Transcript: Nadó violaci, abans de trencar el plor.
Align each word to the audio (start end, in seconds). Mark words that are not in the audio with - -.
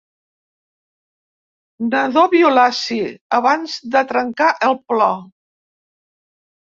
Nadó 1.91 2.23
violaci, 2.33 2.99
abans 3.41 3.79
de 3.97 4.05
trencar 4.13 4.51
el 4.69 4.77
plor. 4.91 5.17